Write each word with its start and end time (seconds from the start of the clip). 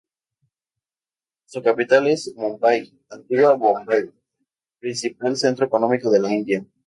Su 1.45 1.61
capital 1.61 2.07
es 2.07 2.33
Mumbai, 2.35 2.91
antigua 3.11 3.53
Bombay, 3.53 4.05
principal 4.79 5.37
centro 5.37 5.67
económico 5.67 6.09
de 6.09 6.19
la 6.19 6.33
India. 6.33 6.65